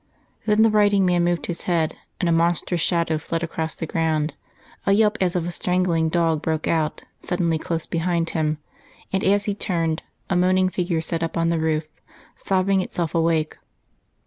[0.47, 4.33] Then the writing man moved his head, and a monstrous shadow fled across the ground;
[4.87, 8.57] a yelp as of a strangling dog broke out suddenly close behind him,
[9.13, 11.85] and, as he turned, a moaning figure sat up on the roof,
[12.35, 13.59] sobbing itself awake.